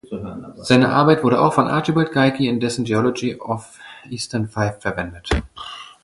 Seine 0.63 0.89
Arbeit 0.89 1.23
wurde 1.23 1.39
auch 1.39 1.53
von 1.53 1.67
Archibald 1.67 2.11
Geikie 2.11 2.47
in 2.47 2.59
dessen 2.59 2.85
Geology 2.85 3.35
of 3.35 3.77
Eastern 4.09 4.47
Five 4.49 4.81
verwendet. 4.81 5.29